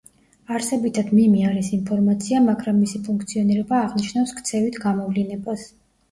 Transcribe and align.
არსებითად 0.53 1.09
მიმი 1.17 1.41
არის 1.49 1.67
ინფორმაცია, 1.75 2.39
მაგრამ 2.45 2.79
მისი 2.85 3.01
ფუნქციონირება 3.07 3.81
აღნიშნავს 3.89 4.33
ქცევით 4.39 4.81
გამოვლინებას. 4.87 5.67